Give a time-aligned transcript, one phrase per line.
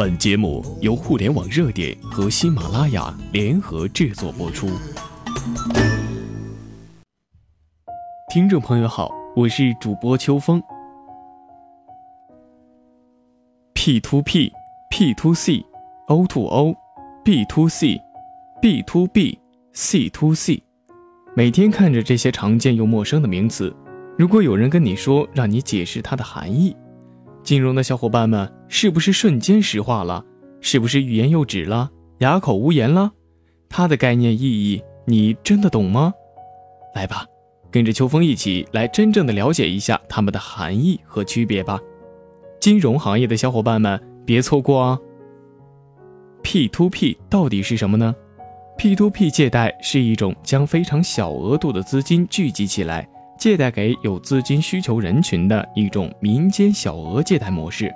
[0.00, 4.66] 本节目由互联网热点和喜马拉雅联合制作播出。
[8.32, 10.62] 听众朋友好，我是主播秋风。
[13.74, 14.50] P to P、
[14.88, 15.62] P to C、
[16.08, 16.74] O to O、
[17.22, 18.00] B to C、
[18.62, 19.38] B to B、
[19.74, 20.62] C to C，
[21.36, 23.76] 每天看着这些常见又陌生的名词，
[24.16, 26.74] 如果有人跟你说让你解释它的含义。
[27.42, 30.24] 金融的小伙伴们，是不是瞬间石化了？
[30.60, 31.90] 是不是欲言又止了？
[32.18, 33.10] 哑口无言了？
[33.68, 36.14] 它的概念意义，你真的懂吗？
[36.94, 37.26] 来吧，
[37.68, 41.80] 跟着秋风一起来真正的了解一下它们的含义和区别吧。
[42.60, 44.98] 金融行业的小伙伴们，别错过啊
[46.42, 48.14] ！P to P 到底是什么呢
[48.78, 53.06] ？P to P 借贷是一种将非常小额度的资金聚集起来。
[53.36, 57.90] 借贷给有资金需求人群的一种民间小额借贷模式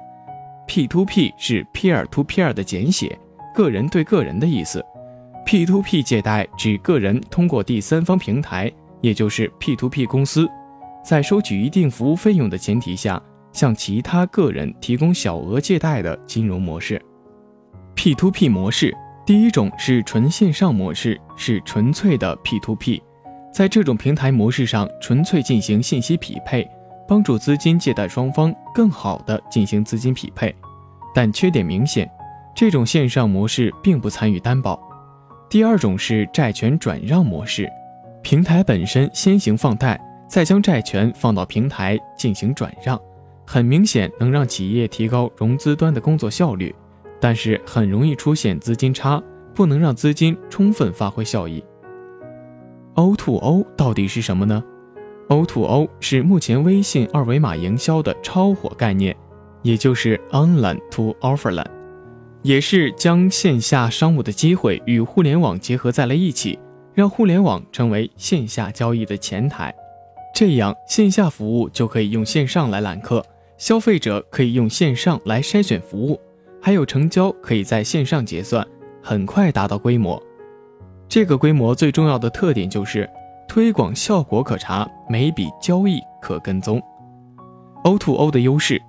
[0.66, 3.18] ，P to P 是 peer to peer 的简写，
[3.54, 4.84] 个人对个人的意思。
[5.46, 10.48] P to P 借贷指个人通过第三方平台，也就是 P to P 公司，
[11.04, 17.00] 在收取一定服务费用的前提下，向其他个人提供小额借贷的金融模式。
[17.94, 23.02] P to P 模式，第一种是纯线上模式，是纯粹的 P to P。
[23.52, 26.68] 在这种平台模式上，纯粹进行信息匹配，
[27.06, 30.54] 帮助资金借贷双方更好地进行资金匹配。
[31.14, 32.10] 但缺点明显，
[32.54, 34.80] 这种线上模式并不参与担保。
[35.48, 37.68] 第二种是债权转让模式，
[38.22, 43.00] 平台本身先行放贷，再将债权放到平台进行转让，
[43.46, 46.74] 很明显能让企业提高融资端的工作效率，
[47.20, 49.22] 但是很容易出现资金差，
[49.54, 51.62] 不能让资金充分发挥效益。
[52.94, 54.62] O to O 到底是什么呢
[55.28, 59.16] ？O to O 是目前微信二维码营销的超火概念，
[59.62, 61.66] 也就是 Online to Offline，
[62.42, 66.58] 也是将线下商务的机会与互联网结合在了一起，
[66.92, 69.74] 让互联网成为线下交易的前台。
[70.34, 73.24] 这样线下服务就可以用线上来揽客，
[73.56, 76.20] 消费者可以用线上来筛选服务，
[76.60, 78.66] 还有成交可以在线上结算，
[79.00, 80.20] 很快达到规模。
[81.08, 83.08] 这个规模最重要的特点就是
[83.48, 86.82] 推广效果可查，每笔交易可跟踪。
[87.84, 88.80] O to O 的优势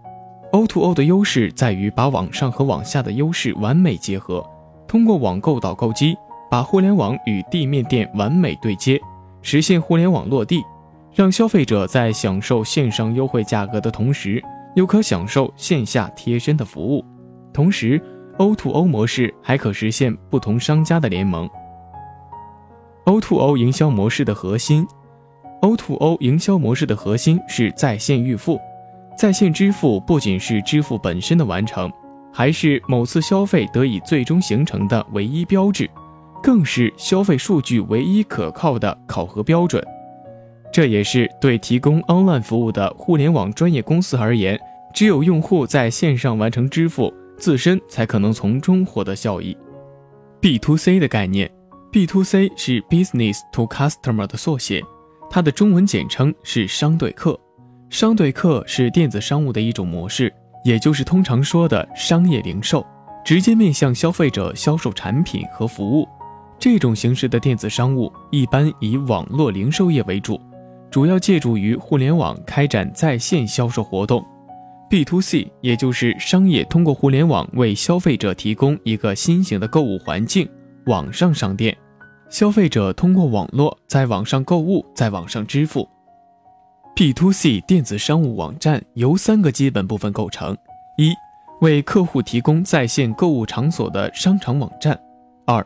[0.51, 4.43] ，O to O 的优势在于把网上和网下的优势完美结合，
[4.87, 6.15] 通过网购导购机，
[6.49, 8.99] 把互联网与地面店完美对接，
[9.41, 10.63] 实现互联网落地，
[11.13, 14.41] 让消费者在享受线上优惠价格的同时，
[14.75, 17.03] 又可享受线下贴身的服务。
[17.53, 18.01] 同时
[18.37, 21.49] ，O to O 模式还可实现不同商家的联盟。
[23.05, 24.85] O to 营销模式的核心
[25.61, 28.59] ，O to O 营销模式的核心是在线预付。
[29.15, 31.91] 在线支付不仅是支付本身的完成，
[32.33, 35.87] 还是某次消费得以最终形成的唯一标志，
[36.41, 39.85] 更是消费数据唯一可靠的考核标准。
[40.71, 44.59] 这也是对提供 online 服务的互联网专业公司而言，
[44.95, 49.55] 只有用户在线上完成支付，自身才可能从中获得效益。
[50.41, 51.51] B to C 的概念。
[51.95, 54.83] B to C 是 Business to Customer 的缩写，
[55.29, 57.39] 它的中文简称是商对客。
[57.89, 60.29] 商对客是电子商务的一种模式，
[60.65, 62.85] 也就是通常说的商业零售，
[63.23, 66.05] 直接面向消费者销售产品和服务。
[66.59, 70.37] 这种形式的电子商务一般以网络零售业为主，
[70.91, 74.21] 主要借助于互联网开展在线销售活动。
[74.89, 80.45] B to C 也就是商业通过互联网为消费者提供一个新型的购物环境——
[80.87, 81.73] 网上商店。
[82.29, 85.87] 消费者通过网络在网上购物，在网上支付。
[86.95, 90.57] B to C 电子商务网站由三个基本部分构成：
[90.97, 91.13] 一、
[91.61, 94.95] 为客户提供在线购物场所的商场网站；
[95.45, 95.65] 二、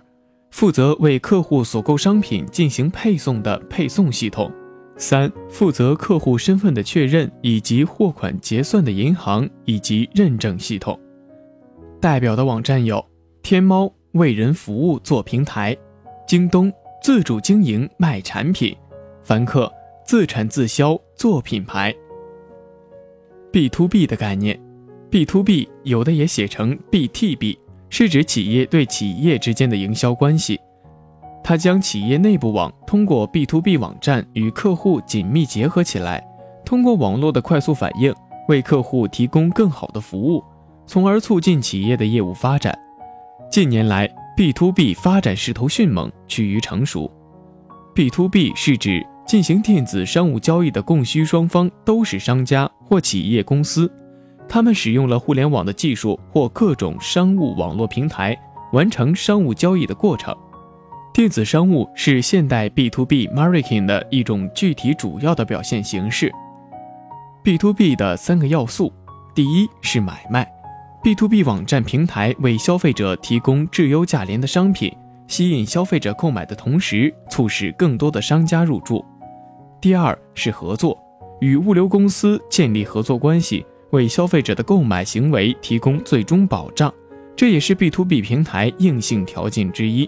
[0.52, 4.50] 负责为客户所购商品进行配送的配送系统；
[4.97, 11.00] 三、负责客户身份的确认以及货款结算的银行以及认证系统。
[12.02, 13.03] 代表的网站有：
[13.44, 15.78] 天猫为人服务做平台。
[16.29, 16.72] 京东
[17.02, 18.78] 自主经营卖产品，
[19.23, 19.73] 凡客
[20.05, 21.91] 自产自销做品牌。
[23.52, 24.61] B to B 的概念
[25.09, 27.58] ，B to B 有的也写成 B T B，
[27.90, 30.59] 是指企业对企业之间的营销关系。
[31.43, 36.23] 它将企业内部网通过 B to B 网站与客户紧密结合起来，
[36.64, 38.14] 通过网络的快速反应，
[38.49, 40.43] 为客户提供更好的服务，
[40.85, 42.78] 从而促进企业的业务发展。
[43.49, 44.08] 近年来
[44.40, 47.12] ，B to B 发展势头迅猛，趋于成熟。
[47.94, 53.91] B to B 是指进行电子商务交易的供需双方都是商家或企业公司，
[54.47, 58.34] 他们使用了互联网的技术或各种商务网络平台，
[58.72, 60.34] 完成商务交易的过程。
[61.14, 66.32] 电子商务是现代 B to B marketing 的一种具体主要的表现形式。
[67.44, 68.94] B to B 的三个要素，
[69.36, 70.50] 第一是买卖
[71.01, 74.96] ，B to B 网站平台为消费者提供质优价廉的商品，
[75.28, 79.03] 吸引消费者购买的同时，促使更多的商家入驻。
[79.81, 80.97] 第二是合作，
[81.40, 83.66] 与物流公司建立合作关系。
[83.91, 86.93] 为消费者的购买行为提供最终保障，
[87.35, 90.07] 这也是 B to B 平台硬性条件之一。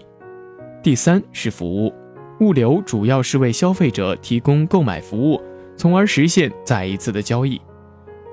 [0.84, 1.92] 第三是服务，
[2.38, 5.42] 物流主要是为消费者提供购买服务，
[5.76, 7.60] 从而实现再一次的交易。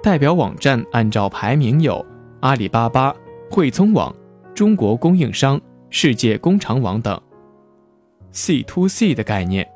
[0.03, 2.05] 代表网站按照排名有
[2.41, 3.13] 阿里巴巴、
[3.49, 4.15] 汇聪网、
[4.55, 5.59] 中国供应商、
[5.89, 7.19] 世界工厂网等。
[8.31, 9.67] C to C 的概念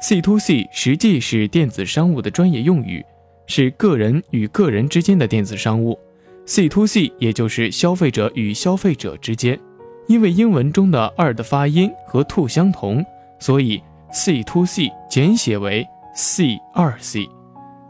[0.00, 3.04] ，C to C 实际是电子商务的专业用语。
[3.46, 5.98] 是个人与个人之间的电子商务
[6.46, 9.58] ，C to C，也就是消费者与消费者之间。
[10.06, 13.04] 因为英文中的“二”的发音和 “to” 相同，
[13.40, 13.82] 所以
[14.12, 15.84] C to C 简写为
[16.14, 17.28] C 二 C。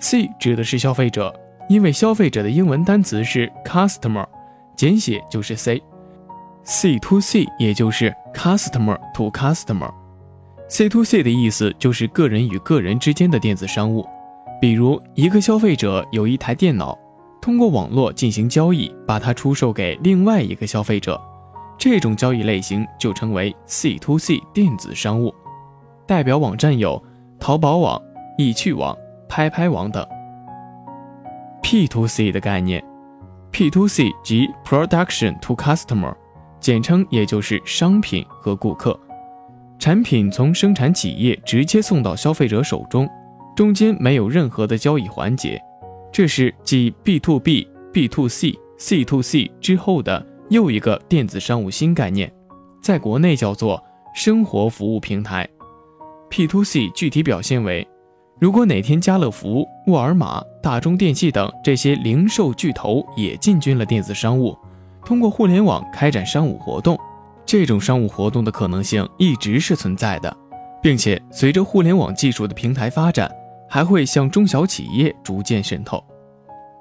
[0.00, 1.34] C 指的是消费者，
[1.68, 4.26] 因为消费者的英文单词是 customer，
[4.76, 5.82] 简写就是 C。
[6.62, 9.90] C to C 也就是 customer to customer。
[10.68, 14.06] C to C 的意思就是个人与个人之间的电子商务。
[14.60, 16.98] 比如，一个消费者有一台电脑，
[17.40, 21.20] 通过网络进行交易，把它出售给另外一个消费者，
[21.76, 25.34] 这种交易类型就称为 C to C 电子商务。
[26.06, 27.02] 代表网站有
[27.38, 28.00] 淘宝网、
[28.38, 28.96] 易趣网、
[29.28, 30.06] 拍拍网等。
[31.74, 32.80] P to C 的概念
[33.50, 36.14] ，P to C 即 Production to Customer，
[36.60, 38.96] 简称也就是商品和顾客，
[39.80, 43.10] 产品从生产企业直接送到消费者手中。
[43.56, 45.60] 中间没有任何的交易环节，
[46.12, 52.32] 这是继 B to B、B to C、C to C 之后的又一个电子商务新概念，
[52.80, 53.82] 在国内叫做
[54.14, 55.44] 生活服务平台。
[56.30, 57.84] P to C 具体表现为：
[58.40, 64.56] 如果哪天家乐福、沃尔玛、大中电器等这些零售巨头也进军了电子商务，
[65.04, 66.98] 通过互联网开展商务活动，
[67.46, 70.36] 这种商务活动的可能性一直是存在的，
[70.82, 73.30] 并且随着互联网技术的平台发展。
[73.66, 76.00] 还会向中小企业逐渐渗透。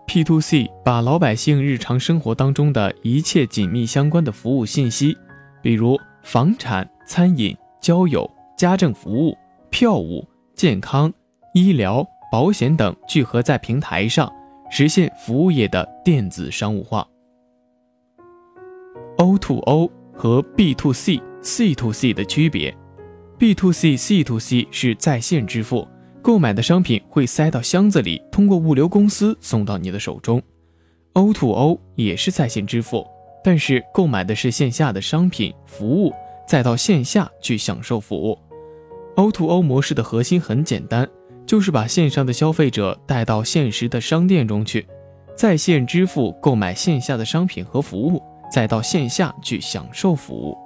[0.05, 5.17] P to C 把老百姓日常生活当中的一切紧密相关的服务信息，
[5.63, 9.35] 比如房产、餐饮、交友、家政服务、
[9.71, 11.11] 票务、健康、
[11.53, 14.31] 医疗保险等聚合在平台上，
[14.71, 17.07] 实现服务业的电子商务化。
[19.17, 22.75] O to O 和 B to C、C to C 的区别
[23.37, 25.87] ：B to C、C to C 是在线支付。
[26.23, 30.41] 购买的商品会塞到箱子里，通过物流公司送到你的手中。
[31.13, 33.05] O to O 也是在线支付，
[33.43, 36.11] 但是购买的是线下的商品服务，
[36.47, 38.39] 再到线下去享受服务。
[39.17, 41.07] O to O 模式的核心很简单，
[41.45, 44.85] 就是把线上的消费者带到现实的商店中去，
[45.35, 50.57] 在线支付购买线下的商品和服务，再到线下去享受服务。